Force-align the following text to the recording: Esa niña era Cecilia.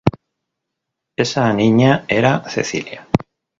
Esa 1.15 1.53
niña 1.53 2.05
era 2.07 2.49
Cecilia. 2.49 3.07